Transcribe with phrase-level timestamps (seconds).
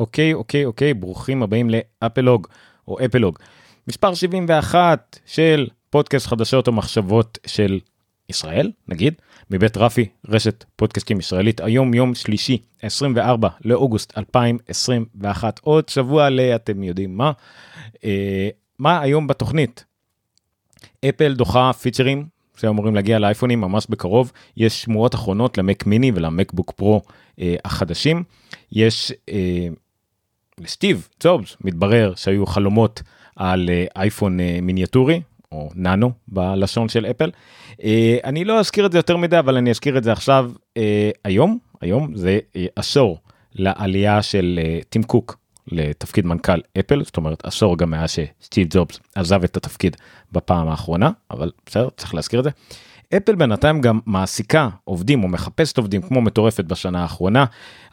[0.00, 2.46] אוקיי, אוקיי, אוקיי, ברוכים הבאים לאפלוג
[2.88, 3.38] או אפלוג.
[3.88, 7.80] מספר 71 של פודקאסט חדשות או מחשבות של
[8.28, 9.14] ישראל, נגיד,
[9.50, 11.60] מבית רפי, רשת פודקאסטים ישראלית.
[11.60, 16.40] היום יום שלישי, 24 לאוגוסט 2021, עוד שבוע ל...
[16.40, 17.32] אתם יודעים מה.
[18.04, 18.48] אה,
[18.78, 19.84] מה היום בתוכנית?
[21.08, 22.26] אפל דוחה פיצ'רים
[22.56, 24.32] שאמורים להגיע לאייפונים ממש בקרוב.
[24.56, 27.02] יש שמועות אחרונות למק מיני ולמקבוק פרו
[27.40, 28.22] אה, החדשים.
[28.72, 29.68] יש אה,
[30.60, 33.02] לסטיב ג'ובס מתברר שהיו חלומות
[33.36, 35.20] על אה, אייפון אה, מיניאטורי
[35.52, 37.30] או ננו בלשון של אפל.
[37.84, 40.50] אה, אני לא אזכיר את זה יותר מדי אבל אני אזכיר את זה עכשיו
[41.24, 42.38] היום היום זה
[42.76, 43.18] עשור
[43.54, 45.36] לעלייה של טים קוק
[45.72, 49.96] לתפקיד מנכ"ל אפל זאת אומרת עשור גם מאז שסטיב ג'ובס עזב את התפקיד
[50.32, 52.50] בפעם האחרונה אבל בסדר צריך להזכיר את זה.
[53.16, 57.44] אפל בינתיים גם מעסיקה עובדים או מחפשת עובדים כמו מטורפת בשנה האחרונה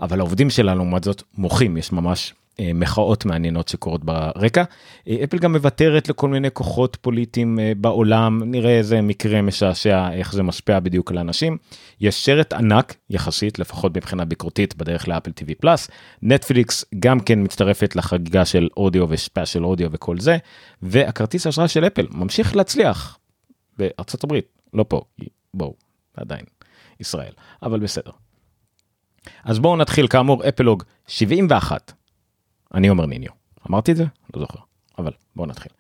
[0.02, 2.34] אבל העובדים שלה לעומת זאת מוחים יש ממש
[2.74, 4.64] מחאות מעניינות שקורות ברקע.
[5.08, 10.34] אה, אפל גם מוותרת לכל מיני כוחות פוליטיים אה, בעולם, נראה איזה מקרה משעשע איך
[10.34, 11.58] זה משפיע בדיוק על אנשים.
[12.02, 15.90] יש שרת ענק יחסית, לפחות מבחינה ביקורתית, בדרך לאפל TV פלאס.
[16.22, 20.38] נטפליקס גם כן מצטרפת לחגיגה של אודיו וספיישל אודיו וכל זה,
[20.82, 23.18] והכרטיס אשראי של אפל ממשיך להצליח
[23.78, 25.02] בארצות הברית, לא פה,
[25.54, 25.74] בואו,
[26.18, 26.46] עדיין,
[27.00, 27.32] ישראל,
[27.64, 28.12] אבל בסדר.
[29.44, 31.94] אז בואו נתחיל כאמור אפלוג 71
[32.74, 33.32] אני אומר ניניו.
[33.70, 34.06] אמרתי את זה?
[34.34, 34.60] לא זוכר.
[35.00, 35.72] אבל בואו נתחיל.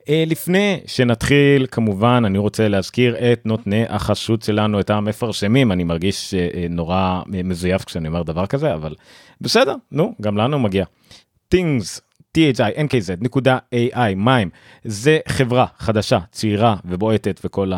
[0.00, 6.34] Uh, לפני שנתחיל כמובן אני רוצה להזכיר את נותני החסות שלנו את המפרשמים אני מרגיש
[6.34, 6.36] uh,
[6.70, 8.94] נורא מזויף כשאני אומר דבר כזה אבל
[9.40, 10.84] בסדר נו גם לנו מגיע.
[11.54, 12.00] things
[12.38, 14.50] thi.nkz.ai מים
[14.84, 17.72] זה חברה חדשה צעירה ובועטת וכל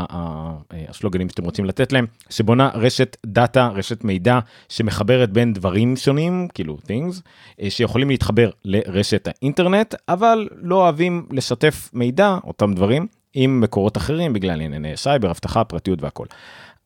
[0.88, 6.78] השלוגנים שאתם רוצים לתת להם שבונה רשת data רשת מידע שמחברת בין דברים שונים כאילו
[6.86, 7.20] things
[7.62, 14.32] אה, שיכולים להתחבר לרשת האינטרנט אבל לא אוהבים לשתף מידע אותם דברים עם מקורות אחרים
[14.32, 16.26] בגלל ענייני סייבר אבטחה פרטיות והכל.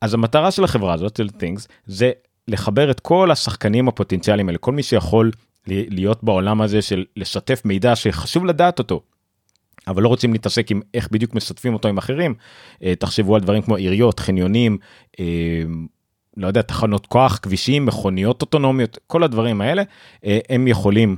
[0.01, 2.11] אז המטרה של החברה הזאת של things זה
[2.49, 5.31] לחבר את כל השחקנים הפוטנציאליים האלה כל מי שיכול
[5.67, 9.01] להיות בעולם הזה של לשתף מידע שחשוב לדעת אותו.
[9.89, 12.35] אבל לא רוצים להתעסק עם איך בדיוק משתפים אותו עם אחרים.
[12.83, 14.79] אה, תחשבו על דברים כמו עיריות, חניונים,
[15.21, 15.25] אה,
[16.37, 19.83] לא יודע, תחנות כוח, כבישים, מכוניות אוטונומיות, כל הדברים האלה,
[20.25, 21.17] אה, הם יכולים,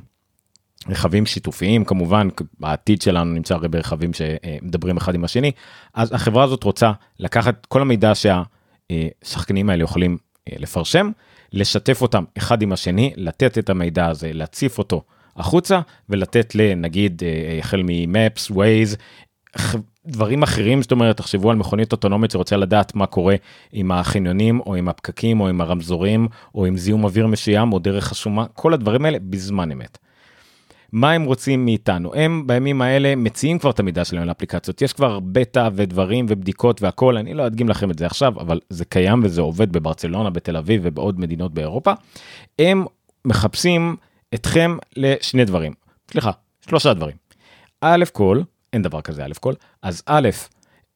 [0.88, 2.28] רכבים שיתופיים כמובן,
[2.62, 5.52] העתיד שלנו נמצא הרי ברכבים שמדברים אחד עם השני,
[5.94, 10.18] אז החברה הזאת רוצה לקחת כל המידע שהשחקנים האלה יכולים
[10.52, 11.10] לפרשם,
[11.52, 15.02] לשתף אותם אחד עם השני, לתת את המידע הזה, להציף אותו
[15.36, 18.96] החוצה ולתת לנגיד אה, החל ממפס, ווייז,
[20.06, 23.36] דברים אחרים, זאת אומרת, תחשבו על מכונית אוטונומית שרוצה לדעת מה קורה
[23.72, 28.04] עם החניונים או עם הפקקים או עם הרמזורים או עם זיהום אוויר מסוים או דרך
[28.04, 29.98] חשומה, כל הדברים האלה בזמן אמת.
[30.92, 35.20] מה הם רוצים מאיתנו הם בימים האלה מציעים כבר את המידע שלהם לאפליקציות יש כבר
[35.20, 39.40] בטא ודברים ובדיקות והכל אני לא אדגים לכם את זה עכשיו אבל זה קיים וזה
[39.40, 41.92] עובד בברצלונה בתל אביב ובעוד מדינות באירופה.
[42.58, 42.84] הם
[43.24, 43.96] מחפשים
[44.34, 45.72] אתכם לשני דברים
[46.10, 46.30] סליחה
[46.68, 47.16] שלושה דברים.
[47.80, 48.40] א' כל
[48.72, 50.28] אין דבר כזה א' כל אז א'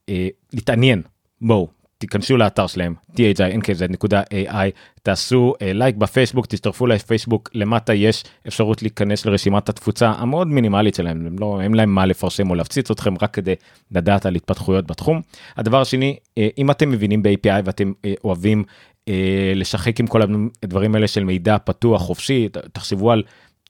[0.09, 1.03] אה, להתעניין
[1.41, 1.69] בואו
[2.03, 4.71] תיכנסו לאתר שלהם thi.nkz.ai
[5.03, 11.27] תעשו לייק uh, בפייסבוק תצטרפו לפייסבוק למטה יש אפשרות להיכנס לרשימת התפוצה המאוד מינימלית שלהם
[11.27, 13.55] הם לא אין להם מה לפרשם או להפציץ אתכם רק כדי
[13.91, 15.21] לדעת על התפתחויות בתחום.
[15.57, 18.65] הדבר השני uh, אם אתם מבינים ב-API ואתם uh, אוהבים
[19.55, 20.21] לשחק עם כל
[20.63, 23.23] הדברים האלה של מידע פתוח חופשי תחשבו על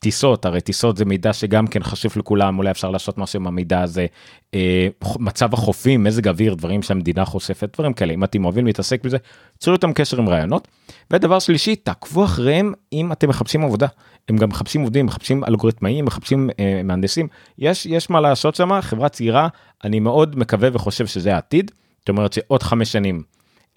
[0.03, 3.81] טיסות הרי טיסות זה מידע שגם כן חשוב לכולם אולי אפשר לעשות משהו עם המידע
[3.81, 4.07] הזה.
[4.55, 8.15] אה, מצב החופים מזג אוויר דברים שהמדינה חושפת דברים כאלה.
[8.15, 9.17] אם אתם אוהבים להתעסק בזה
[9.59, 10.69] צרו אותם קשר עם רעיונות.
[11.11, 13.87] ודבר שלישי תעקבו אחריהם אם אתם מחפשים עבודה.
[14.29, 17.29] הם גם מחפשים עובדים מחפשים אלגוריתמאים מחפשים אה, מהנדסים.
[17.59, 19.49] יש יש מה לעשות שם חברה צעירה
[19.85, 21.71] אני מאוד מקווה וחושב שזה העתיד.
[21.99, 23.23] זאת אומרת שעוד חמש שנים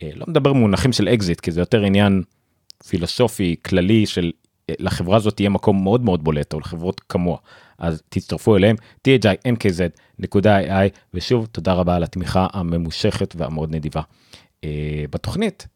[0.03, 2.24] אה, לא מדבר מונחים של אקזיט כי זה יותר עניין
[2.88, 4.31] פילוסופי כללי של
[4.79, 7.38] לחברה הזאת תהיה מקום מאוד מאוד בולט או לחברות כמוה
[7.77, 8.75] אז תצטרפו אליהם
[9.07, 14.01] thi.nkz.ai ושוב תודה רבה על התמיכה הממושכת והמאוד נדיבה
[14.63, 15.67] אה, בתוכנית.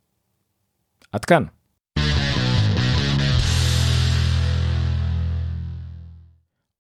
[1.12, 1.44] עד כאן.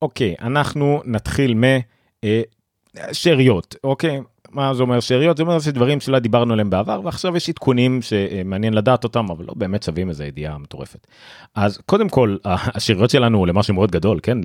[0.01, 1.55] אוקיי אנחנו נתחיל
[3.11, 4.21] משאריות אה, אוקיי
[4.51, 5.37] מה זה אומר שאריות?
[5.37, 9.53] זה אומר שדברים שלא דיברנו עליהם בעבר ועכשיו יש עדכונים שמעניין לדעת אותם אבל לא
[9.57, 11.07] באמת שווים איזה ידיעה מטורפת.
[11.55, 14.37] אז קודם כל השאריות שלנו למשהו מאוד גדול כן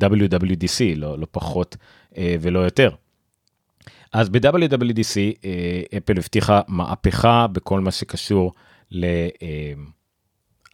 [0.00, 1.76] WWDC לא, לא פחות
[2.16, 2.90] אה, ולא יותר.
[4.12, 8.52] אז ב-WWDC אה, אפל הבטיחה מהפכה בכל מה שקשור
[8.90, 9.44] ל-iOS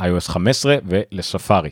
[0.01, 1.71] אה, 15 ולספארי.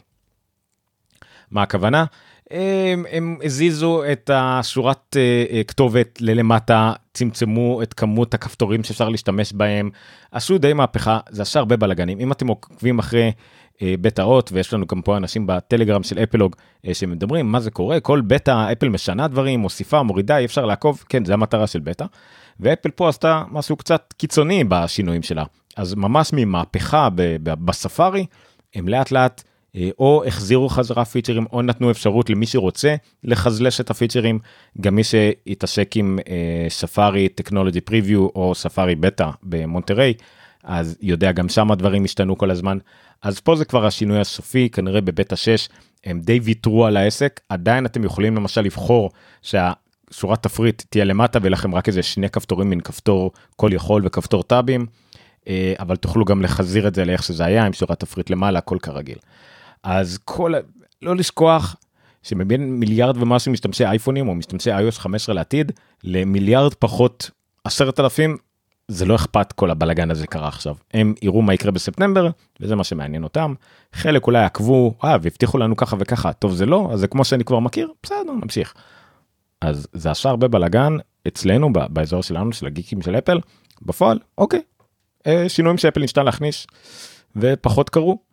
[1.50, 2.04] מה הכוונה?
[2.50, 9.90] הם, הם הזיזו את השורת uh, כתובת ללמטה, צמצמו את כמות הכפתורים שאפשר להשתמש בהם,
[10.32, 12.20] עשו די מהפכה, זה עשה הרבה בלאגנים.
[12.20, 13.32] אם אתם עוקבים אחרי
[13.74, 16.56] uh, בית האות, ויש לנו גם פה אנשים בטלגרם של אפלוג
[16.92, 21.24] שמדברים מה זה קורה, כל בטא אפל משנה דברים, מוסיפה, מורידה, אי אפשר לעקוב, כן,
[21.24, 22.04] זה המטרה של בטא.
[22.60, 25.44] ואפל פה עשתה משהו קצת קיצוני בשינויים שלה.
[25.76, 27.08] אז ממש ממהפכה
[27.42, 28.26] בספארי,
[28.74, 29.52] הם לאט לאט אה,
[29.98, 32.94] או החזירו חזרה פיצ'רים או נתנו אפשרות למי שרוצה
[33.24, 34.38] לחזלש את הפיצ'רים,
[34.80, 36.18] גם מי שהתעסק עם
[36.68, 40.14] ספארי טכנולוגי פריוויו או ספארי בטא במונטריי,
[40.64, 42.78] אז יודע גם שם הדברים השתנו כל הזמן.
[43.22, 45.68] אז פה זה כבר השינוי הסופי, כנראה בבטא 6
[46.04, 49.10] הם די ויתרו על העסק, עדיין אתם יכולים למשל לבחור
[49.42, 54.86] שהשורת תפריט תהיה למטה ולכם רק איזה שני כפתורים מן כפתור כל יכול וכפתור טאבים,
[55.48, 58.78] אה, אבל תוכלו גם לחזיר את זה לאיך שזה היה עם שורת תפריט למעלה, הכל
[58.82, 59.18] כרגיל.
[59.86, 60.52] אז כל,
[61.02, 61.76] לא לשכוח
[62.22, 65.72] שמבין מיליארד ומשהו משתמשי אייפונים או משתמשי iOS 15 לעתיד
[66.04, 67.30] למיליארד פחות
[67.64, 68.36] עשרת אלפים
[68.88, 70.74] זה לא אכפת כל הבלגן הזה קרה עכשיו.
[70.94, 72.28] הם יראו מה יקרה בספטמבר
[72.60, 73.54] וזה מה שמעניין אותם.
[73.92, 77.44] חלק אולי עקבו אה והבטיחו לנו ככה וככה טוב זה לא אז זה כמו שאני
[77.44, 78.74] כבר מכיר בסדר נמשיך.
[79.60, 80.96] אז זה עשה הרבה בלגן
[81.28, 83.40] אצלנו באזור שלנו של הגיקים של אפל.
[83.82, 84.60] בפועל אוקיי
[85.26, 86.66] אה, שינויים שאפל ניסתה להכניס
[87.36, 88.25] ופחות קרו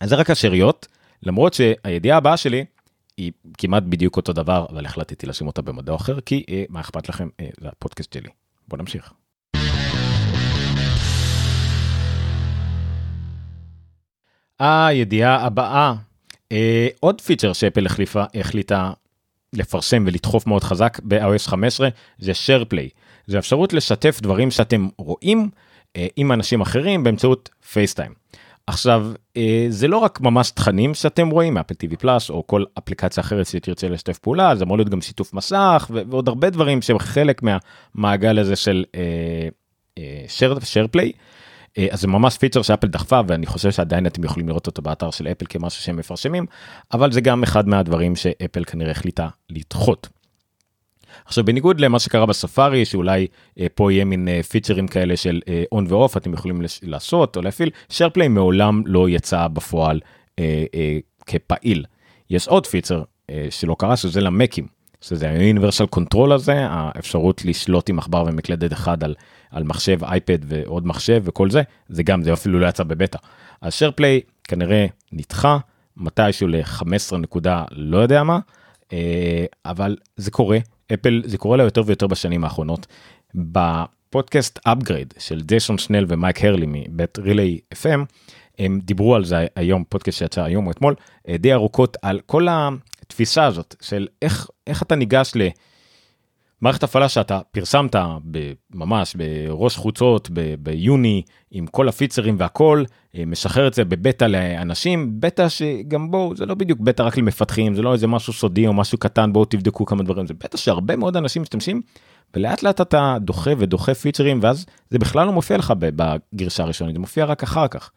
[0.00, 0.86] אז זה רק השאריות,
[1.22, 2.64] למרות שהידיעה הבאה שלי
[3.16, 7.08] היא כמעט בדיוק אותו דבר, אבל החלטתי לשים אותה במדע אחר, כי אה, מה אכפת
[7.08, 8.28] לכם, אה, זה הפודקאסט שלי.
[8.68, 9.12] בוא נמשיך.
[14.58, 15.94] הידיעה הבאה,
[16.52, 18.92] אה, עוד פיצ'ר שאפל החליפה, החליטה
[19.52, 21.88] לפרסם ולדחוף מאוד חזק ב-iOS 15
[22.18, 22.32] זה
[22.74, 22.88] play.
[23.26, 25.50] זה אפשרות לשתף דברים שאתם רואים
[25.96, 28.12] אה, עם אנשים אחרים באמצעות פייסטיים.
[28.66, 33.20] עכשיו אה, זה לא רק ממש תכנים שאתם רואים מאפל טיווי פלאס או כל אפליקציה
[33.20, 37.42] אחרת שתרצה לשתף פעולה זה אמור להיות גם שיתוף מסך ועוד הרבה דברים שהם חלק
[37.42, 38.84] מהמעגל הזה של
[40.38, 41.12] share, share play.
[41.90, 45.28] אז זה ממש פיצ'ר שאפל דחפה ואני חושב שעדיין אתם יכולים לראות אותו באתר של
[45.28, 46.46] אפל כמשהו שהם מפרשמים
[46.92, 50.08] אבל זה גם אחד מהדברים שאפל כנראה החליטה לדחות.
[51.26, 53.26] עכשיו בניגוד למה שקרה בספארי שאולי
[53.60, 55.40] אה, פה יהיה מין אה, פיצ'רים כאלה של
[55.72, 60.00] און אה, ואוף אתם יכולים לש- לעשות או להפעיל שרפליי מעולם לא יצא בפועל
[60.38, 61.84] אה, אה, כפעיל.
[62.30, 64.66] יש עוד פיצ'ר אה, שלא קרה שזה למקים.
[65.00, 69.14] שזה ה-universal control הזה האפשרות לשלוט עם עכבר ומקלדת אחד על,
[69.50, 73.18] על מחשב אייפד ועוד מחשב וכל זה זה גם זה אפילו לא יצא בבטא.
[73.60, 75.58] אז SharePlay כנראה נדחה
[75.96, 78.38] מתישהו ל-15 נקודה לא יודע מה
[78.92, 80.58] אה, אבל זה קורה
[80.94, 82.86] אפל זה קורה לה יותר ויותר בשנים האחרונות.
[83.34, 88.00] בפודקאסט Upgrade של ג'ייסון סנל ומייק הרלי מבית Relay FM
[88.58, 90.94] הם דיברו על זה היום פודקאסט שיצא היום או אתמול
[91.28, 95.32] אה, די ארוכות על כל התפיסה הזאת של איך איך אתה ניגש
[96.62, 97.96] למערכת הפעלה שאתה פרסמת
[98.74, 102.84] ממש בראש חוצות ביוני עם כל הפיצרים והכל
[103.16, 107.74] אה, משחרר את זה בבטא לאנשים בטא שגם בואו זה לא בדיוק בטא רק למפתחים
[107.74, 110.96] זה לא איזה משהו סודי או משהו קטן בואו תבדקו כמה דברים זה בטא שהרבה
[110.96, 111.82] מאוד אנשים משתמשים
[112.34, 117.00] ולאט לאט אתה דוחה ודוחה פיצרים ואז זה בכלל לא מופיע לך בגרשה הראשונית זה
[117.00, 117.90] מופיע רק אחר כך.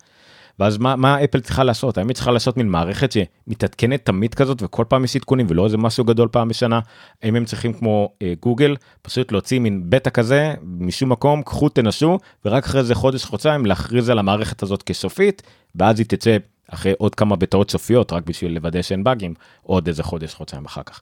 [0.59, 1.97] ואז מה, מה אפל צריכה לעשות?
[1.97, 5.77] האם היא צריכה לעשות מין מערכת שמתעדכנת תמיד כזאת וכל פעם יש עדכונים ולא איזה
[5.77, 6.79] משהו גדול פעם בשנה?
[7.23, 12.19] האם הם צריכים כמו אה, גוגל פשוט להוציא מין בטא כזה משום מקום, קחו תנשו
[12.45, 15.41] ורק אחרי איזה חודש חודשיים להכריז על המערכת הזאת כסופית
[15.75, 16.37] ואז היא תצא
[16.67, 20.83] אחרי עוד כמה בטאות סופיות רק בשביל לוודא שאין באגים עוד איזה חודש חודשיים אחר
[20.83, 21.01] כך.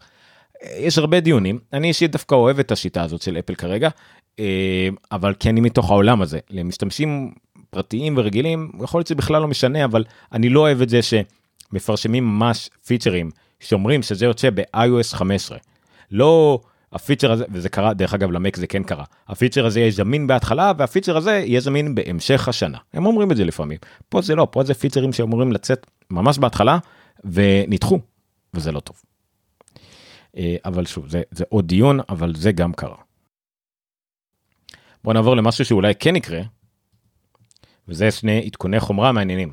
[0.78, 3.90] יש הרבה דיונים אני אישית דווקא אוהב את השיטה הזאת של אפל כרגע
[4.40, 7.32] אה, אבל כי אני מתוך העולם הזה למשתמשים
[7.78, 12.70] פרטיים ורגילים יכול להיות שבכלל לא משנה אבל אני לא אוהב את זה שמפרשמים ממש
[12.88, 15.58] פיצ'רים שאומרים שזה יוצא ב-iOS 15.
[16.12, 16.60] לא
[16.94, 20.72] הפיצ'ר הזה וזה קרה דרך אגב למק זה כן קרה הפיצ'ר הזה יהיה זמין בהתחלה
[20.78, 23.78] והפיצ'ר הזה יהיה זמין בהמשך השנה הם אומרים את זה לפעמים
[24.10, 26.78] פה זה לא פה זה פיצ'רים שאמורים לצאת ממש בהתחלה
[27.26, 28.00] ונדחו
[28.54, 28.96] וזה לא טוב.
[30.38, 32.98] אה, אבל שוב זה, זה עוד דיון אבל זה גם קרה.
[35.04, 36.42] בוא נעבור למשהו שאולי כן יקרה
[37.90, 39.52] וזה שני עדכוני חומרה מעניינים.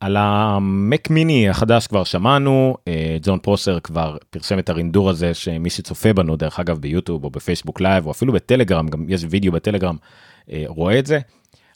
[0.00, 5.34] על ה Mac mini החדש כבר שמענו, אה, ג'ון פרוסר כבר פרסם את הרינדור הזה
[5.34, 9.24] שמי שצופה בנו דרך אגב ביוטיוב או ב Facebook Live או אפילו בטלגרם, גם יש
[9.30, 9.96] וידאו בטלגרם,
[10.52, 11.18] אה, רואה את זה.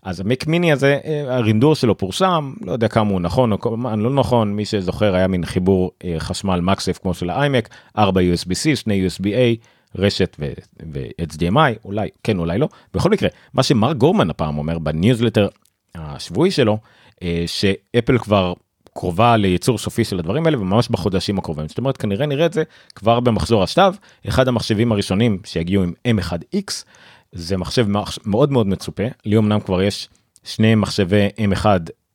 [0.03, 3.59] אז ה Mac mini הזה, אה, הרינדור שלו פורסם, לא יודע כמה הוא נכון או
[3.97, 7.69] לא נכון, מי שזוכר היה מין חיבור חשמל MagSafe כמו של ה iMac,
[7.99, 9.67] 4 USB-C, 2 USB-A,
[9.99, 15.49] רשת ו-HDMI, אולי כן אולי לא, בכל מקרה, מה שמארק גורמן הפעם אומר בניוזלטר
[15.95, 16.79] השבועי שלו,
[17.23, 18.53] אה, שאפל כבר
[18.95, 21.69] קרובה לייצור סופי של הדברים האלה וממש בחודשים הקרובים.
[21.69, 22.63] זאת אומרת כנראה נראה את זה
[22.95, 23.95] כבר במחזור הסתיו.
[24.29, 26.85] אחד המחשבים הראשונים שיגיעו עם m1x
[27.33, 27.87] זה מחשב
[28.25, 29.03] מאוד מאוד מצופה.
[29.25, 30.09] לי אמנם כבר יש
[30.45, 31.67] שני מחשבי m1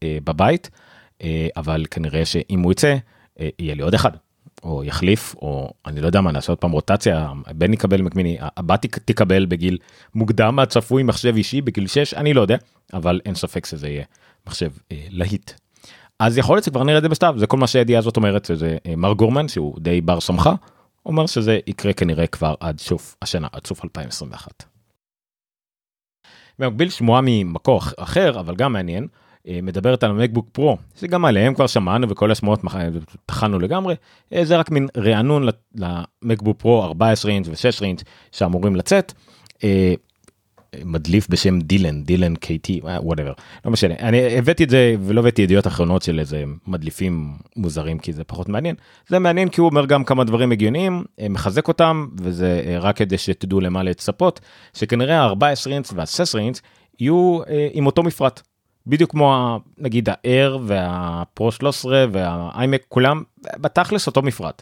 [0.03, 0.69] אה, בבית
[1.23, 2.95] אה, אבל כנראה שאם הוא יצא
[3.59, 4.11] יהיה לי עוד אחד
[4.63, 8.37] או יחליף או אני לא יודע מה נעשה עוד פעם רוטציה בן יקבל Mac mini
[8.41, 9.77] הבת תקבל בגיל
[10.15, 12.55] מוקדם מהצפוי מחשב אישי בגיל 6 אני לא יודע
[12.93, 14.03] אבל אין ספק שזה יהיה
[14.47, 15.51] מחשב אה, להיט.
[16.19, 18.77] אז יכול להיות שכבר נראה את זה בסתיו זה כל מה שהידיעה הזאת אומרת שזה
[18.85, 20.53] אה, מר גורמן שהוא די בר סמכה
[21.05, 24.63] אומר שזה יקרה כנראה כבר עד סוף השנה עד סוף 2021.
[26.59, 29.07] במקביל שמועה ממקור אחר אבל גם מעניין
[29.47, 32.59] מדברת על המקבוק פרו שגם עליהם כבר שמענו וכל השמועות
[33.25, 33.95] טחנו לגמרי.
[34.33, 39.13] אה, זה רק מין רענון למקבוק פרו 14 אינץ' ו-16 אינץ' שאמורים לצאת.
[39.63, 39.93] אה,
[40.85, 43.33] מדליף בשם דילן דילן DKT whatever
[43.65, 43.93] לא משנה.
[43.99, 48.49] אני הבאתי את זה ולא הבאתי ידיעות אחרונות של איזה מדליפים מוזרים כי זה פחות
[48.49, 48.75] מעניין.
[49.07, 53.59] זה מעניין כי הוא אומר גם כמה דברים הגיוניים מחזק אותם וזה רק כדי שתדעו
[53.59, 54.39] למה לצפות
[54.73, 56.61] שכנראה ה-14 אינץ' וה-16 אינץ'
[56.99, 57.39] יהיו
[57.73, 58.41] עם אותו מפרט
[58.87, 63.23] בדיוק כמו נגיד ה-Air והפרו 13 והאיימק כולם
[63.57, 64.61] בתכלס אותו מפרט.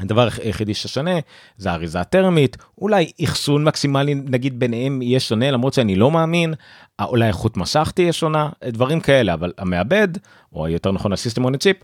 [0.00, 1.10] הדבר היחידי ששונה
[1.56, 6.54] זה האריזה הטרמית אולי אחסון מקסימלי נגיד ביניהם יהיה שונה למרות שאני לא מאמין
[7.00, 10.08] אולי איכות מסך תהיה שונה דברים כאלה אבל המעבד
[10.52, 11.76] או יותר נכון הסיסטם און צ'יפ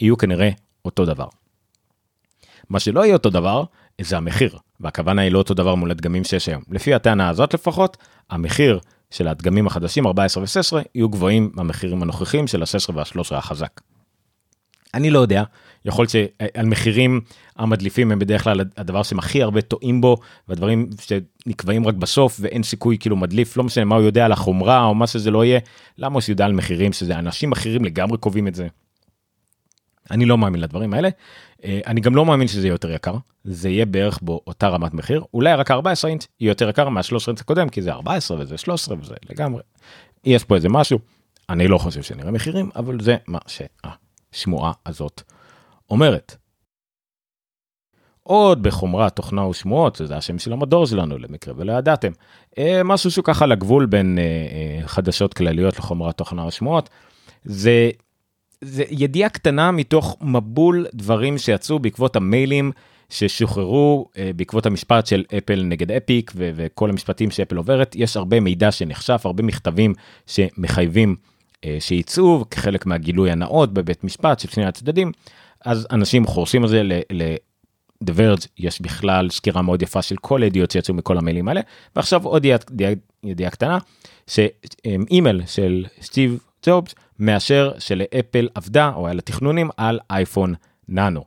[0.00, 0.50] יהיו כנראה
[0.84, 1.26] אותו דבר.
[2.70, 3.64] מה שלא יהיה אותו דבר
[4.00, 7.96] זה המחיר והכוונה היא לא אותו דבר מול הדגמים שיש היום לפי הטענה הזאת לפחות
[8.30, 8.80] המחיר
[9.10, 13.80] של הדגמים החדשים 14 ו-16 יהיו גבוהים מהמחירים הנוכחים של ה-16 וה-13 החזק.
[14.94, 15.42] אני לא יודע,
[15.84, 17.20] יכול להיות שעל מחירים
[17.56, 20.16] המדליפים הם בדרך כלל הדבר שהם הכי הרבה טועים בו
[20.48, 24.84] והדברים שנקבעים רק בסוף ואין סיכוי כאילו מדליף לא משנה מה הוא יודע על החומרה
[24.84, 25.60] או מה שזה לא יהיה
[25.98, 28.68] למה הוא יודע על מחירים שזה אנשים אחרים לגמרי קובעים את זה.
[30.10, 31.08] אני לא מאמין לדברים האלה
[31.64, 33.14] אה, אני גם לא מאמין שזה יהיה יותר יקר
[33.44, 37.40] זה יהיה בערך באותה רמת מחיר אולי רק 14 אינץ' יהיה יותר יקר מה-13 אינץ'
[37.40, 39.62] הקודם כי זה 14 וזה 13 וזה לגמרי.
[40.24, 40.98] יש פה איזה משהו
[41.48, 45.22] אני לא חושב שנראה מחירים אבל זה מה שהשמועה הזאת
[45.90, 46.36] אומרת.
[48.22, 52.12] עוד בחומרה תוכנה ושמועות זה השם של המדור שלנו למקרה ולא ידעתם
[52.58, 56.90] אה, משהו שהוא ככה לגבול בין אה, חדשות כלליות לחומרת תוכנה ושמועות
[57.44, 57.90] זה
[58.64, 62.72] זה ידיעה קטנה מתוך מבול דברים שיצאו בעקבות המיילים
[63.08, 67.92] ששוחררו uh, בעקבות המשפט של אפל נגד אפיק ו- וכל המשפטים שאפל עוברת.
[67.96, 69.94] יש הרבה מידע שנחשף הרבה מכתבים
[70.26, 71.16] שמחייבים
[71.56, 75.12] uh, שיצאו כחלק מהגילוי הנאות בבית משפט של שני הצדדים.
[75.64, 77.34] אז אנשים חורשים על זה ל-
[78.04, 81.60] The Verge יש בכלל סקירה מאוד יפה של כל הידיעות שיצאו מכל המיילים האלה.
[81.96, 82.90] ועכשיו עוד ידיעה,
[83.24, 83.78] ידיעה קטנה
[84.26, 90.54] שאימייל של סטיב ג'ובס מאשר שלאפל עבדה או היה לה תכנונים על אייפון
[90.88, 91.24] נאנו.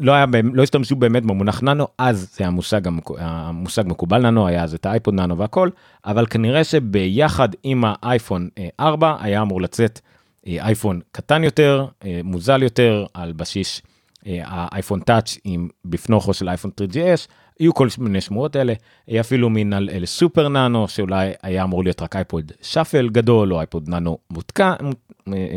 [0.00, 2.80] לא היה לא השתמשו באמת במונח נאנו אז זה המושג
[3.18, 5.70] המושג מקובל נאנו היה אז את האייפון נאנו והכל
[6.04, 8.48] אבל כנראה שביחד עם האייפון
[8.80, 10.00] 4 אה, היה אמור לצאת
[10.46, 13.82] אה, אייפון קטן יותר אה, מוזל יותר על בסיס
[14.26, 17.28] האייפון טאץ' עם הפנוכו של אייפון 3GS
[17.60, 18.74] יהיו כל מיני שמועות האלה
[19.20, 23.58] אפילו מין על, על super nano שאולי היה אמור להיות רק אייפוד שאפל גדול או
[23.58, 24.74] אייפוד ננו מותקן,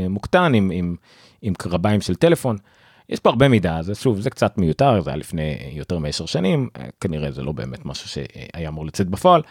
[0.09, 0.95] מוקטן עם, עם,
[1.41, 2.57] עם קרביים של טלפון.
[3.09, 6.69] יש פה הרבה מידע אז שוב זה קצת מיותר זה היה לפני יותר מעשר שנים
[6.99, 9.41] כנראה זה לא באמת משהו שהיה אמור לצאת בפועל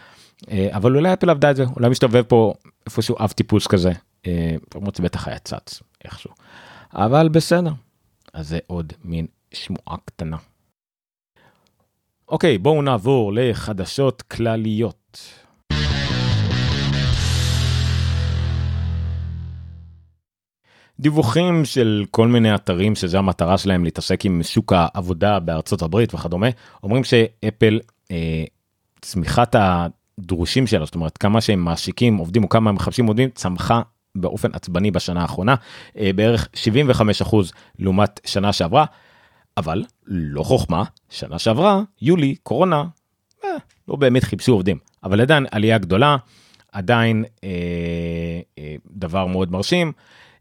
[0.51, 2.53] אבל אולי אפל עבדה את זה אולי מסתובב פה
[2.85, 3.91] איפשהו אב טיפוס כזה
[4.75, 6.31] למרות שבטח היה צץ איכשהו
[6.93, 7.71] אבל בסדר
[8.33, 10.37] אז זה עוד מין שמועה קטנה.
[12.31, 15.19] אוקיי, בואו נעבור לחדשות כלליות.
[20.99, 26.47] דיווחים של כל מיני אתרים שזה המטרה שלהם להתעסק עם שוק העבודה בארצות הברית וכדומה
[26.83, 27.79] אומרים שאפל
[28.11, 28.43] אה,
[29.01, 33.81] צמיחת הדרושים שלה זאת אומרת כמה שהם מעסיקים עובדים או כמה הם מחפשים עובדים צמחה
[34.15, 35.55] באופן עצבני בשנה האחרונה
[35.97, 36.47] אה, בערך
[37.21, 37.35] 75%
[37.79, 38.85] לעומת שנה שעברה
[39.57, 42.83] אבל לא חוכמה, שנה שעברה, יולי, קורונה,
[43.43, 43.49] אה,
[43.87, 46.17] לא באמת חיפשו עובדים, אבל עדיין עלייה גדולה,
[46.71, 47.49] עדיין אה,
[48.57, 49.91] אה, דבר מאוד מרשים,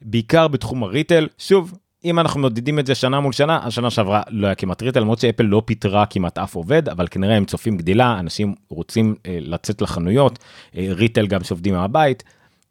[0.03, 1.75] בעיקר בתחום הריטל, שוב,
[2.05, 5.19] אם אנחנו מודדים את זה שנה מול שנה, השנה שעברה לא היה כמעט ריטל, למרות
[5.19, 9.83] שאפל לא פיטרה כמעט אף עובד, אבל כנראה הם צופים גדילה, אנשים רוצים אה, לצאת
[9.83, 10.39] לחנויות,
[10.77, 12.23] אה, ריטל גם שעובדים מהבית,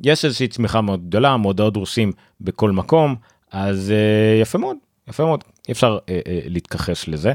[0.03, 3.15] יש איזושהי צמיחה מאוד גדולה, מודעות דרושים בכל מקום,
[3.51, 4.77] אז אה, יפה מאוד,
[5.09, 7.33] יפה מאוד, אי אפשר אה, אה, להתכחש לזה,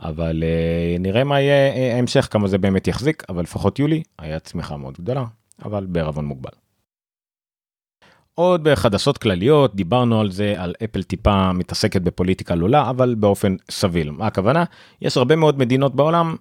[0.00, 4.38] אבל אה, נראה מה יהיה אה, ההמשך, כמה זה באמת יחזיק, אבל לפחות יולי היה
[4.38, 5.24] צמיחה מאוד גדולה,
[5.64, 6.50] אבל בערבון מוגבל.
[8.34, 14.10] עוד בחדשות כלליות דיברנו על זה על אפל טיפה מתעסקת בפוליטיקה לולה אבל באופן סביל
[14.10, 14.64] מה הכוונה
[15.02, 16.36] יש הרבה מאוד מדינות בעולם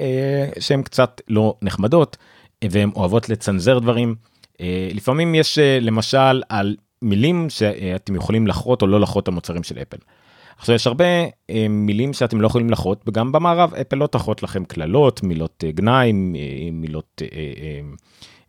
[0.00, 2.16] אה, שהן קצת לא נחמדות
[2.64, 4.14] והן אוהבות לצנזר דברים
[4.60, 9.78] אה, לפעמים יש אה, למשל על מילים שאתם יכולים לחרות או לא לחרות המוצרים של
[9.78, 9.96] אפל.
[10.62, 11.04] עכשיו יש הרבה
[11.50, 15.72] אה, מילים שאתם לא יכולים לחרות וגם במערב אפל לא תחרות לכם קללות מילות אה,
[15.72, 17.80] גנאי אה, מילות אה, אה,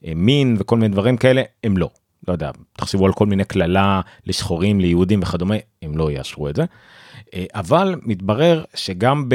[0.06, 1.90] אה, מין וכל מיני דברים כאלה הם לא.
[2.28, 6.64] לא יודע תחשבו על כל מיני קללה לשחורים ליהודים וכדומה הם לא יאשרו את זה.
[7.34, 9.30] אה, אבל מתברר שגם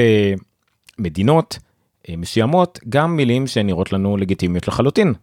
[0.99, 1.59] במדינות
[2.09, 5.15] אה, מסוימות גם מילים שנראות לנו לגיטימיות לחלוטין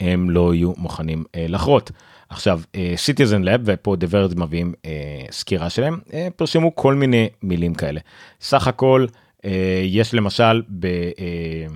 [0.00, 1.90] הם לא יהיו מוכנים אה, לחרות.
[2.28, 2.60] עכשיו
[2.96, 4.90] סיטיזן לב ופה דברד מביאים אה,
[5.30, 8.00] סקירה שלהם אה, פרשמו כל מיני מילים כאלה
[8.40, 9.06] סך הכל
[9.44, 11.66] אה, יש למשל ב, אה,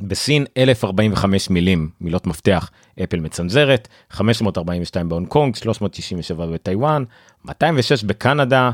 [0.00, 2.70] בסין 1045 מילים מילות מפתח
[3.04, 7.04] אפל מצנזרת 542 בהונג קונג 397 בטיוואן
[7.44, 8.70] 206 בקנדה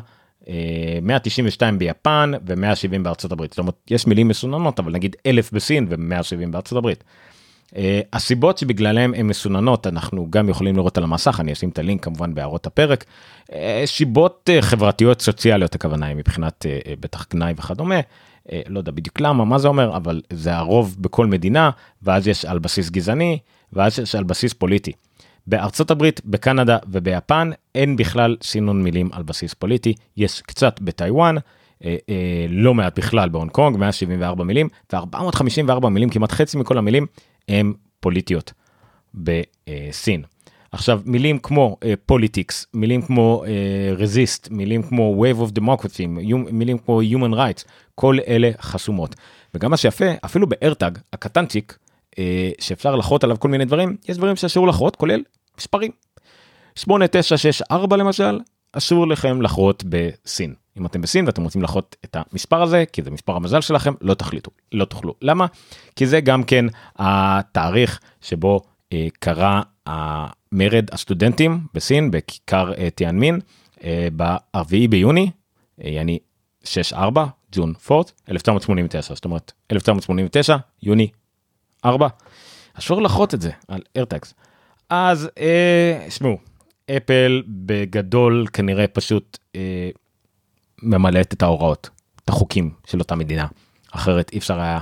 [1.02, 6.50] 192 ביפן ו170 בארצות הברית זאת אומרת יש מילים מסוננות אבל נגיד 1000 בסין ו170
[6.50, 7.04] בארצות הברית.
[7.70, 7.78] Uh,
[8.12, 12.34] הסיבות שבגללם הן מסוננות אנחנו גם יכולים לראות על המסך אני אשים את הלינק כמובן
[12.34, 13.04] בהערות הפרק
[13.44, 13.52] uh,
[13.86, 16.66] שיבות uh, חברתיות סוציאליות הכוונה היא מבחינת
[17.00, 18.00] בטח גנאי וכדומה
[18.68, 21.70] לא יודע בדיוק למה מה זה אומר אבל זה הרוב בכל מדינה
[22.02, 23.38] ואז יש על בסיס גזעני
[23.72, 24.92] ואז יש על בסיס פוליטי.
[25.46, 31.36] בארצות הברית בקנדה וביפן אין בכלל סינון מילים על בסיס פוליטי יש קצת בטיוואן.
[31.84, 37.06] אה, אה, לא מעט בכלל בהונג קונג 174 מילים ו454 מילים כמעט חצי מכל המילים
[37.48, 38.52] הם פוליטיות
[39.14, 40.22] בסין.
[40.72, 41.76] עכשיו מילים כמו
[42.06, 43.44] politics uh, מילים כמו
[43.96, 46.06] resist uh, מילים כמו wave of democracy
[46.52, 49.14] מילים כמו human rights כל אלה חסומות
[49.54, 51.78] וגם מה שיפה אפילו באיירטאג הקטנצ'יק
[52.10, 52.18] uh,
[52.60, 55.22] שאפשר לחרוט עליו כל מיני דברים יש דברים שאסור לחרוט כולל
[55.58, 55.90] מספרים.
[56.74, 58.40] 8964 למשל
[58.72, 63.10] אסור לכם לחרוט בסין אם אתם בסין ואתם רוצים לחרוט את המספר הזה כי זה
[63.10, 65.46] מספר המזל שלכם לא תחרטו לא תוכלו למה?
[65.96, 68.60] כי זה גם כן התאריך שבו
[68.92, 73.40] אה, קרה המרד הסטודנטים בסין בכיכר אה, תיאנמין
[73.84, 75.30] אה, ב-4 ביוני
[75.84, 76.18] אה, יעני
[76.64, 76.66] 6-4
[77.52, 81.08] ג'ון 4 1989 זאת אומרת 1989 יוני
[81.84, 82.08] 4
[82.74, 84.34] אסור לחרות את זה על ארטקס
[84.90, 86.38] אז אה, שמעו
[86.90, 89.90] אפל בגדול כנראה פשוט אה,
[90.82, 91.90] ממלאת את ההוראות,
[92.24, 93.46] את החוקים של אותה מדינה.
[93.92, 94.80] אחרת אי אפשר היה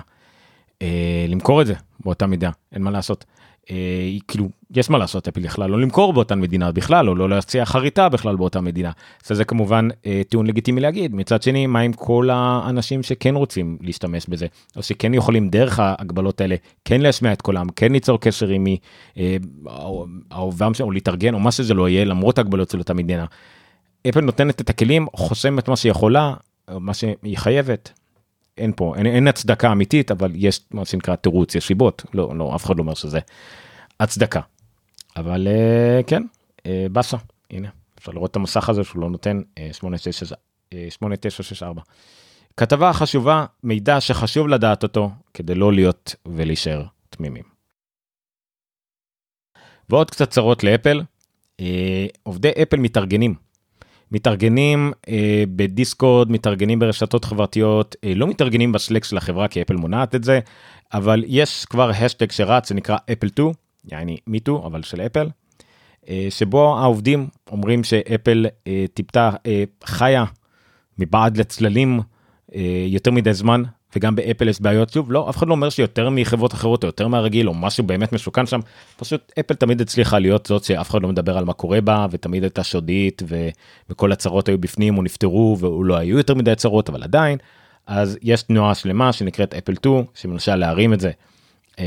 [0.83, 3.25] אה, למכור את זה באותה מידה, אין מה לעשות.
[3.71, 3.77] אה,
[4.29, 8.09] כאילו, יש מה לעשות, אפל יכלה לא למכור באותן מדינה בכלל, או לא להציע חריטה
[8.09, 8.91] בכלל באותה מדינה.
[9.31, 11.15] אז זה כמובן אה, טיעון לגיטימי להגיד.
[11.15, 16.41] מצד שני, מה עם כל האנשים שכן רוצים להשתמש בזה, או שכן יכולים דרך ההגבלות
[16.41, 18.77] האלה כן להשמיע את קולם, כן ליצור קשר עם מי,
[19.19, 19.37] אה,
[20.33, 23.25] אהובם, או להתארגן, או מה שזה לא יהיה, למרות ההגבלות של אותה מדינה.
[24.09, 26.35] אפל נותנת את הכלים, חוסמת מה שהיא יכולה,
[26.69, 27.93] מה שהיא חייבת.
[28.59, 32.57] אין פה, אין, אין הצדקה אמיתית, אבל יש מה שנקרא תירוץ, יש סיבות, לא, לא,
[32.57, 33.19] אף אחד לא אומר שזה
[34.01, 34.41] הצדקה.
[35.17, 36.23] אבל uh, כן,
[36.59, 36.63] uh,
[36.93, 37.17] באסה,
[37.51, 41.83] הנה, אפשר לראות את המסך הזה שהוא לא נותן uh, 8964.
[42.57, 47.45] כתבה חשובה, מידע שחשוב לדעת אותו כדי לא להיות ולהישאר תמימים.
[49.89, 51.03] ועוד קצת צרות לאפל,
[51.61, 51.65] uh,
[52.23, 53.35] עובדי אפל מתארגנים
[54.15, 60.15] מתארגנים אה, בדיסקורד, מתארגנים ברשתות חברתיות, אה, לא מתארגנים ב-Slack של החברה כי אפל מונעת
[60.15, 60.41] את זה,
[60.93, 63.53] אבל יש כבר האשטג שרץ שנקרא Apple Too,
[63.93, 65.29] יעני Me Too אבל של אפל,
[66.09, 70.25] אה, שבו העובדים אומרים שאפל אה, טיפה אה, חיה
[70.99, 72.01] מבעד לצללים
[72.55, 73.63] אה, יותר מדי זמן
[73.97, 74.91] וגם באפל יש בעיות.
[74.91, 78.13] שוב לא אף אחד לא אומר שיותר מחברות אחרות או יותר מהרגיל או משהו באמת
[78.13, 78.61] מסוכן שם.
[78.97, 82.43] פשוט אפל תמיד הצליחה להיות זאת שאף אחד לא מדבר על מה קורה בה ותמיד
[82.43, 83.49] הייתה שודית ו...
[83.91, 85.03] וכל הצרות היו בפנים או
[85.61, 87.39] ולא היו יותר מדי צרות אבל עדיין.
[87.87, 91.11] אז יש תנועה שלמה שנקראת אפל 2 שמנסה להרים את זה
[91.79, 91.85] אה,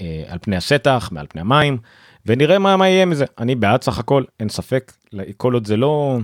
[0.00, 1.78] אה, על פני השטח מעל פני המים
[2.26, 3.24] ונראה מה, מה יהיה מזה.
[3.38, 4.92] אני בעד סך הכל אין ספק
[5.36, 6.18] כל עוד זה לא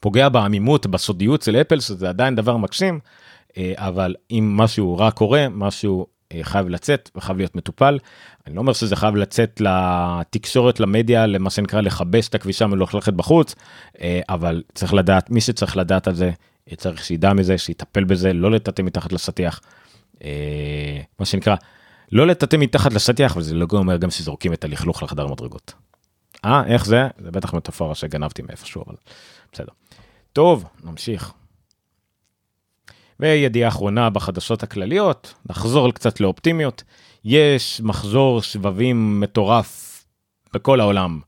[0.00, 3.00] פוגע בעמימות בסודיות של אפל שזה עדיין דבר מקסים.
[3.56, 7.98] אה, אבל אם משהו רע קורה משהו אה, חייב לצאת וחייב להיות מטופל.
[8.46, 13.54] אני לא אומר שזה חייב לצאת לתקשורת למדיה למה שנקרא לכבש את הכבישה המלוכלכת בחוץ
[14.00, 16.30] אה, אבל צריך לדעת מי שצריך לדעת על זה
[16.76, 19.60] צריך שידע מזה שיטפל בזה לא לטאטא מתחת לשטיח.
[21.18, 21.56] מה שנקרא
[22.12, 25.72] לא לטאטא מתחת לשטיח וזה לא אומר גם שזורקים את הלכלוך לחדר מדרגות.
[26.44, 28.94] אה איך זה זה בטח מטאפורה שגנבתי מאיפשהו אבל
[29.52, 29.72] בסדר.
[30.32, 31.32] טוב נמשיך.
[33.20, 36.82] וידיעה אחרונה בחדשות הכלליות, נחזור קצת לאופטימיות,
[37.24, 40.04] יש מחזור שבבים מטורף
[40.54, 41.20] בכל העולם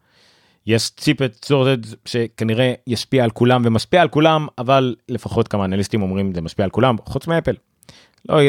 [0.67, 6.35] יש ציפט שורטג' שכנראה ישפיע על כולם ומשפיע על כולם אבל לפחות כמה אנליסטים אומרים
[6.35, 7.55] זה משפיע על כולם חוץ מאפל.
[8.29, 8.41] לא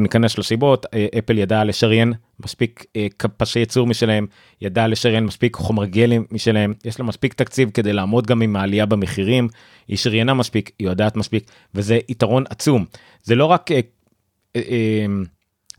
[0.00, 0.86] ניכנס לסיבות
[1.18, 2.12] אפל ידעה לשריין
[2.44, 2.84] מספיק
[3.36, 4.26] פסי ייצור משלהם
[4.60, 8.86] ידעה לשריין מספיק חומר גלם משלהם יש לה מספיק תקציב כדי לעמוד גם עם העלייה
[8.86, 9.48] במחירים
[9.88, 12.84] היא שריינה מספיק היא יודעת מספיק וזה יתרון עצום
[13.22, 13.80] זה לא רק אה,
[14.56, 15.06] אה, אה,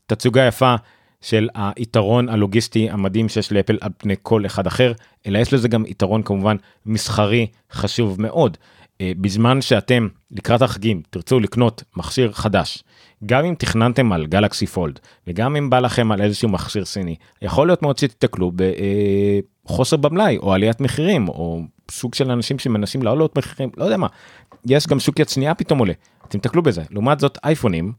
[0.05, 0.75] תצוגה יפה
[1.21, 4.93] של היתרון הלוגיסטי המדהים שיש לאפל על פני כל אחד אחר
[5.27, 8.57] אלא יש לזה גם יתרון כמובן מסחרי חשוב מאוד.
[9.01, 12.83] בזמן שאתם לקראת החגים תרצו לקנות מכשיר חדש
[13.25, 17.67] גם אם תכננתם על גלקסי פולד וגם אם בא לכם על איזשהו מכשיר סיני יכול
[17.67, 18.51] להיות מאוד שתתקלו
[19.65, 24.07] בחוסר במלאי או עליית מחירים או סוג של אנשים שמנסים לעלות מחירים לא יודע מה.
[24.65, 25.93] יש גם שוק יד שנייה פתאום עולה
[26.27, 26.83] אתם תקלו בזה.
[26.91, 27.93] לעומת זאת אייפונים.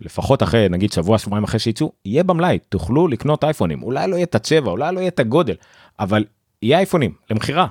[0.00, 3.82] לפחות אחרי נגיד שבוע שבועיים אחרי שיצאו יהיה במלאי תוכלו לקנות אייפונים.
[3.82, 5.54] אולי לא יהיה את הצבע אולי לא יהיה את הגודל
[6.00, 6.24] אבל
[6.62, 7.66] יהיה אייפונים למכירה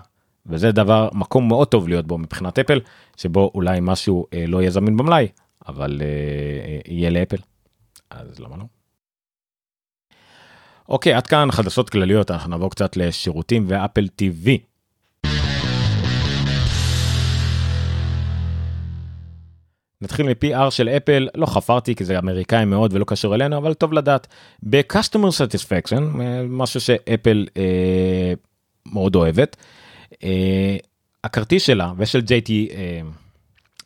[0.47, 2.79] וזה דבר מקום מאוד טוב להיות בו מבחינת אפל
[3.17, 5.27] שבו אולי משהו אה, לא יהיה זמין במלאי
[5.67, 6.07] אבל אה,
[6.67, 7.38] אה, יהיה לאפל
[8.10, 8.63] אז למה לא.
[10.89, 14.49] אוקיי עד כאן חדשות כלליות אנחנו נעבור קצת לשירותים ואפל TV.
[20.01, 23.93] נתחיל מ-PR של אפל לא חפרתי כי זה אמריקאי מאוד ולא קשור אלינו אבל טוב
[23.93, 24.27] לדעת
[24.63, 26.01] ב-customer satisfaction
[26.49, 28.33] משהו שאפל אה,
[28.86, 29.63] מאוד אוהבת אה,
[31.23, 33.01] הכרטיס שלה ושל GT אה,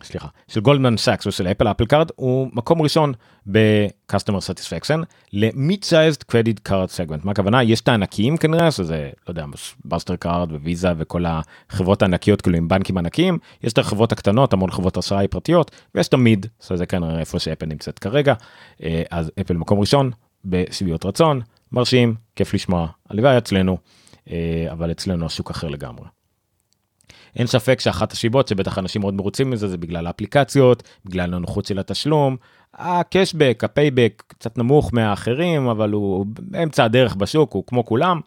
[0.03, 3.13] סליחה של גולדמן סאקס ושל אפל אפל קארד הוא מקום ראשון
[3.51, 4.99] ב-customer satisfaction
[5.33, 7.19] ל-mid-sized credit card segment.
[7.23, 7.63] מה הכוונה?
[7.63, 9.45] יש את הענקיים כנראה שזה לא יודע
[9.85, 13.37] מאסטרקארד וויזה וכל החברות הענקיות כאילו עם בנקים ענקיים.
[13.63, 17.65] יש את החברות הקטנות המון חברות אשראי פרטיות ויש את ה-mid שזה כנראה איפה שאפל
[17.65, 18.33] נמצאת כרגע.
[18.83, 20.11] אה, אז אפל מקום ראשון
[20.45, 21.41] בשביעות רצון
[21.71, 22.87] מרשים כיף לשמוע.
[23.09, 23.77] הלוואי אצלנו
[24.31, 26.05] אה, אבל אצלנו השוק אחר לגמרי.
[27.35, 31.79] אין ספק שאחת הסיבות שבטח אנשים מאוד מרוצים מזה זה בגלל האפליקציות, בגלל הנוחות של
[31.79, 32.37] התשלום,
[32.73, 38.19] ה-cashback, ה-payback קצת נמוך מהאחרים, אבל הוא באמצע הדרך בשוק, הוא כמו כולם,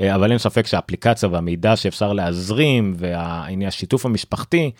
[0.00, 4.70] אה, אבל אין ספק שהאפליקציה והמידע שאפשר להזרים והעניין השיתוף המשפחתי,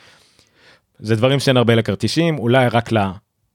[0.99, 2.91] זה דברים שאין הרבה לכרטיסים, אולי רק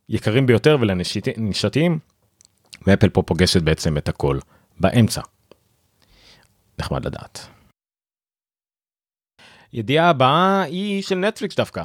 [0.09, 1.99] ליקרים ביותר ולנישתיים,
[2.87, 4.39] ואפל פה פוגשת בעצם את הכל
[4.79, 5.21] באמצע.
[6.79, 7.47] נחמד לדעת.
[9.73, 11.83] ידיעה הבאה היא של נטפליקס דווקא.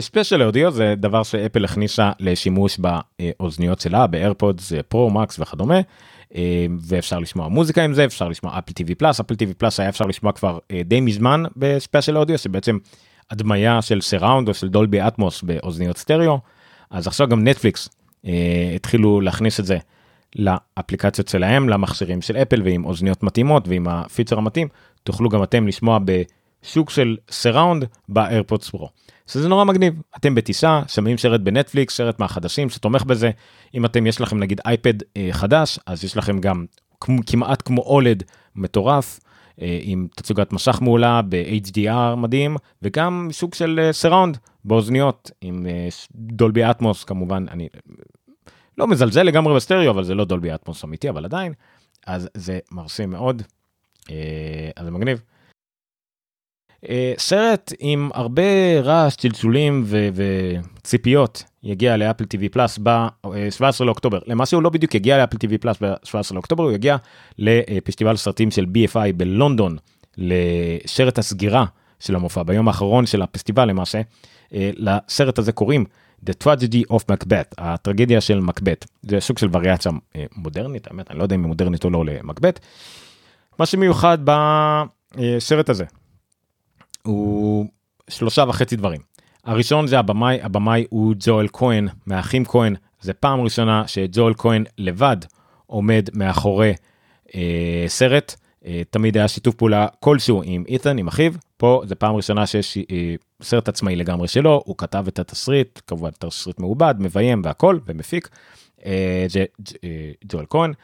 [0.00, 5.80] spatial uh, audio זה דבר שאפל הכניסה לשימוש באוזניות שלה באיירפודס פרו מקס וכדומה.
[5.80, 6.36] uh,
[6.80, 10.04] ואפשר לשמוע מוזיקה עם זה אפשר לשמוע אפל טיווי פלאס אפל טיווי פלאס היה אפשר
[10.04, 12.78] לשמוע כבר uh, די מזמן בספיישל אודיו שבעצם
[13.30, 16.38] הדמיה של surround או של דולבי אטמוס באוזניות סטריאו.
[16.90, 17.88] אז עכשיו גם נטפליקס
[18.74, 19.78] התחילו להכניס את זה
[20.36, 24.68] לאפליקציות שלהם למכשירים של אפל ועם אוזניות מתאימות ועם הפיצ'ר המתאים.
[25.02, 26.22] תוכלו גם אתם לשמוע ב...
[26.62, 28.88] סוג של surround באיירפודס פרו.
[29.26, 33.30] שזה נורא מגניב אתם בטיסה שומעים סרט בנטפליקס סרט מהחדשים שתומך בזה
[33.74, 36.64] אם אתם יש לכם נגיד אייפד אה, חדש אז יש לכם גם
[37.26, 38.22] כמעט כמו OLED
[38.56, 39.20] מטורף
[39.62, 45.88] אה, עם תצוגת מסך מעולה ב-HDR מדהים וגם סוג של surround אה, באוזניות עם אה,
[46.14, 47.68] דולבי אטמוס כמובן אני
[48.78, 51.52] לא מזלזל לגמרי בסטריאו אבל זה לא דולבי אטמוס אמיתי אבל עדיין
[52.06, 53.42] אז זה מרשים מאוד
[54.10, 55.22] אה, אז זה מגניב.
[56.88, 64.18] אה, סרט עם הרבה רעש, צלצולים ו- וציפיות יגיע לאפל TV פלאס ב-17 לאוקטובר.
[64.26, 66.96] למעשה הוא לא בדיוק יגיע לאפל TV פלאס ב-17 לאוקטובר, הוא יגיע
[67.38, 69.76] לפסטיבל סרטים של BFI בלונדון,
[70.16, 71.64] לשרת הסגירה
[72.00, 74.00] של המופע, ביום האחרון של הפסטיבל למעשה.
[74.54, 75.84] אה, לסרט הזה קוראים
[76.26, 78.86] The Tragedy of Macbeth, הטרגדיה של מקבט.
[79.02, 82.04] זה סוג של וריאציה אה, מודרנית, האמת, אני לא יודע אם היא מודרנית או לא
[82.04, 82.60] למקבט.
[83.58, 85.84] מה שמיוחד בסרט הזה,
[87.06, 87.66] הוא
[88.10, 89.00] שלושה וחצי דברים.
[89.44, 95.16] הראשון זה הבמאי, הבמאי הוא ג'ואל כהן מהאחים כהן, זה פעם ראשונה שג'ואל כהן לבד
[95.66, 96.74] עומד מאחורי
[97.34, 98.34] אה, סרט,
[98.66, 102.78] אה, תמיד היה שיתוף פעולה כלשהו עם אית'ן, עם אחיו, פה זה פעם ראשונה שיש
[102.78, 108.28] אה, סרט עצמאי לגמרי שלו, הוא כתב את התסריט, כמובן תסריט מעובד, מביים והכל, ומפיק,
[108.86, 109.26] אה,
[109.84, 110.70] אה, ג'ואל כהן.
[110.70, 110.74] אה,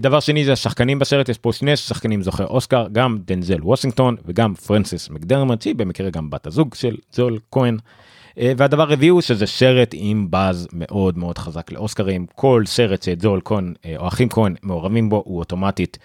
[0.00, 4.54] דבר שני זה השחקנים בסרט יש פה שני שחקנים זוכר אוסקר גם דנזל וושינגטון וגם
[4.54, 7.78] פרנסיס מקדרמט שהיא במקרה גם בת הזוג של זול כהן.
[8.38, 13.40] אה, והדבר הרביעי הוא שזה סרט עם באז מאוד מאוד חזק לאוסקרים כל סרט שזול
[13.44, 15.98] כהן אה, או אחים כהן מעורבים בו הוא אוטומטית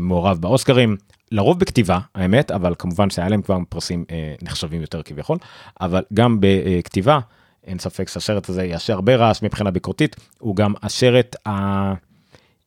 [0.00, 0.96] מעורב באוסקרים
[1.32, 4.04] לרוב בכתיבה האמת אבל כמובן שהיה להם כבר פרסים
[4.42, 5.38] נחשבים יותר כביכול
[5.80, 7.18] אבל גם בכתיבה
[7.66, 11.36] אין ספק שהסרט הזה יעשה הרבה רעש מבחינה ביקורתית הוא גם הסרט.
[11.48, 11.94] ה...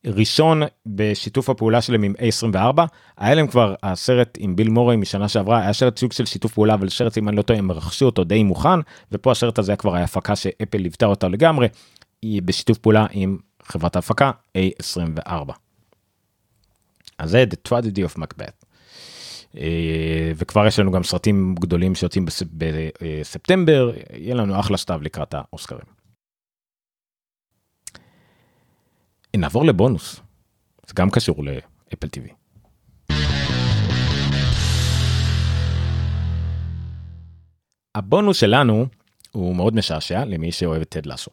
[0.07, 2.81] ראשון בשיתוף הפעולה שלהם עם A24
[3.17, 6.73] היה להם כבר הסרט עם ביל מורי משנה שעברה היה סרט סוג של שיתוף פעולה
[6.73, 8.79] אבל סרט אם אני לא טועה הם רכשו אותו די מוכן
[9.11, 11.67] ופה הסרט הזה כבר היה הפקה שאפל ליוותה אותה לגמרי
[12.21, 15.51] היא בשיתוף פעולה עם חברת ההפקה A24.
[17.17, 18.65] אז זה The Tragedy of Macbeth.
[19.57, 22.25] אה, וכבר יש לנו גם סרטים גדולים שיוצאים
[22.57, 25.96] בספטמבר יהיה לנו אחלה שטב לקראת האוסקרים.
[29.35, 30.19] נעבור לבונוס,
[30.87, 32.29] זה גם קשור לאפל טיווי.
[37.95, 38.85] הבונוס שלנו
[39.31, 41.31] הוא מאוד משעשע למי שאוהב את טד לסו.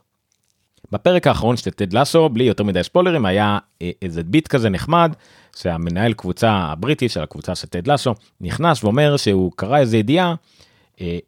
[0.92, 5.12] בפרק האחרון של טד לסו בלי יותר מדי ספוילרים היה אה, איזה ביט כזה נחמד
[5.56, 10.34] שהמנהל קבוצה הבריטי של הקבוצה של טד לסו נכנס ואומר שהוא קרא איזה ידיעה
[11.00, 11.18] אה,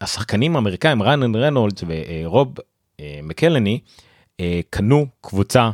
[0.00, 2.54] שהשחקנים האמריקאים רנן רנולדס ורוב
[3.22, 4.05] מקלני אה,
[4.70, 5.70] קנו קבוצה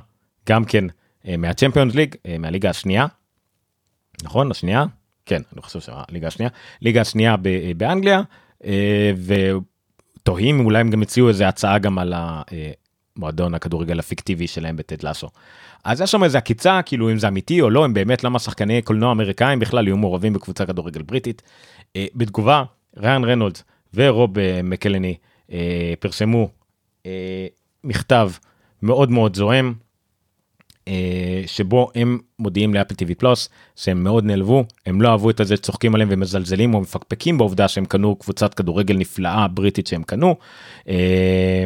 [0.49, 0.85] גם כן
[1.29, 3.07] אה, מהצ'מפיונס ליג, אה, מהליגה השנייה.
[4.23, 4.51] נכון?
[4.51, 4.85] השנייה?
[5.27, 6.51] כן, אני חושב שהליגה השנייה.
[6.83, 7.37] ליגה השנייה
[7.77, 8.23] באנגליה,
[10.23, 12.15] ותוהים אולי הם גם הציעו איזה הצעה גם על
[13.17, 15.29] המועדון הכדורגל הפיקטיבי שלהם בטד לאסו.
[15.85, 18.83] אז יש שם איזה עקיצה, כאילו אם זה אמיתי או לא, אם באמת למה שחקני
[18.83, 21.43] קולנוע אמריקאים בכלל יהיו מעורבים בקבוצה כדורגל בריטית.
[21.99, 22.65] בתגובה,
[22.97, 24.31] ריאן רנולדס ורוב
[24.63, 25.17] מקלני
[26.01, 26.49] פרסמו
[27.85, 28.31] מכתב
[28.83, 29.75] מאוד מאוד זוהם,
[30.89, 35.57] אה, שבו הם מודיעים לאפל טיווי פלוס שהם מאוד נעלבו, הם לא אהבו את זה
[35.57, 40.37] שצוחקים עליהם ומזלזלים או מפקפקים בעובדה שהם קנו קבוצת כדורגל נפלאה בריטית שהם קנו.
[40.89, 41.65] אה,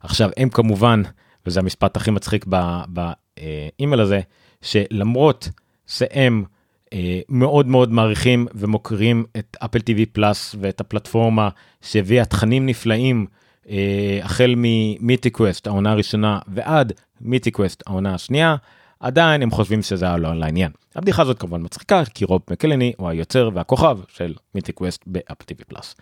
[0.00, 1.02] עכשיו הם כמובן,
[1.46, 2.46] וזה המשפט הכי מצחיק
[2.88, 4.20] באימייל הזה,
[4.62, 5.48] שלמרות
[5.86, 6.44] שהם
[6.92, 11.48] אה, מאוד מאוד מעריכים ומוקירים את אפל טיווי פלאס ואת הפלטפורמה
[11.80, 13.41] שהביאה תכנים נפלאים אה,
[14.22, 18.56] החל מ-Mythic Quest העונה הראשונה ועד Mythic Quest העונה השנייה,
[19.00, 20.72] עדיין הם חושבים שזה היה לא לעניין.
[20.94, 25.64] הבדיחה הזאת כמובן מצחיקה כי רוב מקאלהני הוא היוצר והכוכב של Mythic Quest באפל טיווי
[25.64, 25.94] פלאס.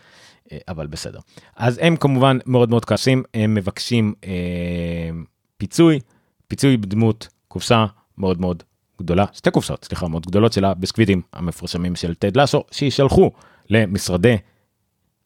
[0.69, 1.19] אבל בסדר.
[1.57, 5.11] אז הם כמובן מאוד מאוד כעסים, הם מבקשים אה,
[5.57, 6.01] פיצוי,
[6.49, 7.87] פיצוי בדמות קופסה
[8.19, 8.63] מאוד מאוד
[8.99, 13.31] גדולה, שתי קופסאות, סליחה, מאוד גדולות של הביסקוויטים המפורסמים של טד לאסו, שישלחו
[13.71, 14.37] למשרדי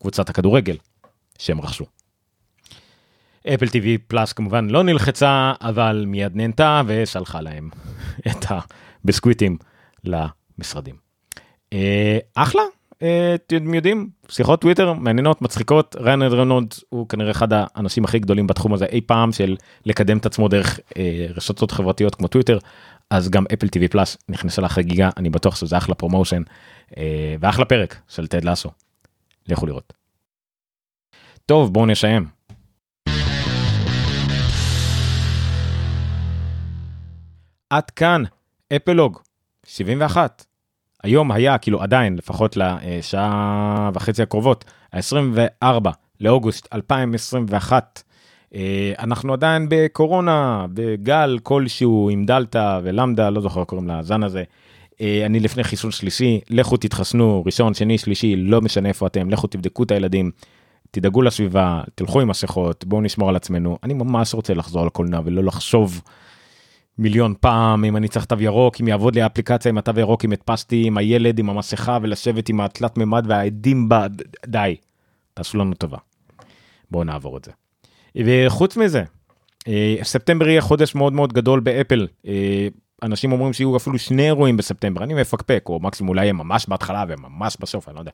[0.01, 0.77] קבוצת הכדורגל
[1.38, 1.85] שהם רכשו.
[3.49, 7.71] אפל טיווי פלאס כמובן לא נלחצה אבל מיד נהנתה ושלחה להם
[8.29, 8.45] את
[9.05, 9.57] הביסקוויטים
[10.05, 10.95] למשרדים.
[11.73, 12.63] אה, אחלה
[13.03, 18.47] אה, אתם יודעים שיחות טוויטר מעניינות מצחיקות ריאן ריינולדס הוא כנראה אחד האנשים הכי גדולים
[18.47, 22.59] בתחום הזה אי פעם של לקדם את עצמו דרך אה, רשתות חברתיות כמו טוויטר
[23.11, 26.43] אז גם אפל טיווי פלאס נכנסה לחגיגה אני בטוח שזה אחלה promotion
[27.41, 28.71] ואחלה פרק של טד לאסו.
[29.49, 29.93] לכו לראות.
[31.47, 32.34] טוב בואו נסיים.
[37.75, 38.23] עד כאן
[38.77, 39.19] אפלוג
[39.67, 40.45] 71.
[41.03, 48.03] היום היה כאילו עדיין לפחות לשעה וחצי הקרובות 24 לאוגוסט 2021.
[48.55, 54.43] אה, אנחנו עדיין בקורונה בגל כלשהו עם דלתא ולמדה לא זוכר קוראים לזן הזה.
[55.01, 59.47] אה, אני לפני חיסון שלישי לכו תתחסנו ראשון שני שלישי לא משנה איפה אתם לכו
[59.47, 60.31] תבדקו את הילדים.
[60.91, 65.45] תדאגו לסביבה תלכו עם מסכות בואו נשמור על עצמנו אני ממש רוצה לחזור לקולנוע ולא
[65.45, 66.03] לחשוב
[66.99, 70.33] מיליון פעם אם אני צריך תו ירוק אם יעבוד לי האפליקציה עם התו ירוק אם
[70.33, 74.07] הדפסתי עם הילד עם המסכה ולשבת עם התלת מימד והעדים בה
[74.47, 74.77] די
[75.35, 75.99] תעשו לנו טובה.
[76.91, 77.53] בואו נעבור את זה.
[78.27, 79.05] וחוץ מזה
[79.69, 82.69] אה, ספטמבר יהיה חודש מאוד מאוד גדול באפל אה,
[83.05, 87.05] אנשים אומרים שיהיו אפילו שני אירועים בספטמבר אני מפקפק או מקסימום אולי יהיה ממש בהתחלה
[87.09, 88.11] וממש בסוף אני לא יודע.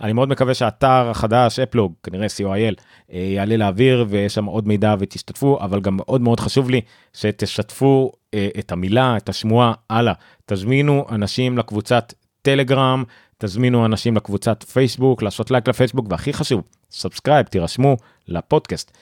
[0.00, 2.74] אני מאוד מקווה שהאתר החדש אפלוג כנראה co.il
[3.12, 6.80] אה, יעלה לאוויר ויש שם עוד מידע ותשתתפו אבל גם מאוד מאוד חשוב לי
[7.12, 10.12] שתשתפו אה, את המילה את השמועה הלאה.
[10.46, 13.04] תזמינו אנשים לקבוצת טלגרם
[13.38, 17.96] תזמינו אנשים לקבוצת פייסבוק לעשות לייק לפייסבוק והכי חשוב subscribe תירשמו
[18.28, 18.96] לפודקאסט.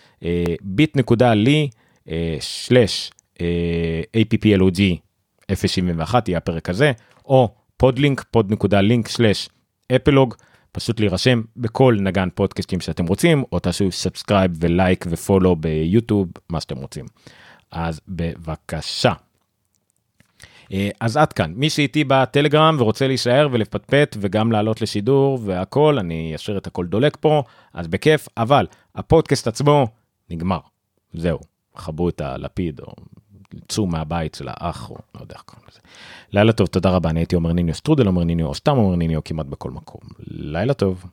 [0.63, 1.69] bit.ly
[2.41, 3.11] slash
[4.17, 5.12] applog
[5.55, 6.93] 071 יהיה הפרק הזה,
[7.25, 9.49] או pod.link, slash
[9.97, 10.35] applog,
[10.73, 16.77] פשוט להירשם בכל נגן פודקאסטים שאתם רוצים, או תעשו subscribe ולייק ו-follow ביוטיוב, מה שאתם
[16.77, 17.07] רוצים.
[17.71, 19.13] אז בבקשה.
[20.73, 26.33] אה, אז עד כאן, מי שאיתי בטלגרם ורוצה להישאר ולפטפט וגם לעלות לשידור והכל, אני
[26.35, 27.43] אשאיר את הכל דולק פה,
[27.75, 29.87] אז בכיף, אבל הפודקאסט עצמו
[30.31, 30.59] נגמר.
[31.15, 31.39] זהו,
[31.77, 32.93] כבו את הלפיד או
[33.69, 35.81] צאו מהבית של האח, או לא יודע איך קוראים לזה.
[36.33, 39.25] לילה טוב, תודה רבה, אני הייתי עומר ניניו שטרודל עומר ניניו, או סתם עומר ניניו
[39.25, 40.01] כמעט בכל מקום.
[40.27, 41.05] לילה טוב.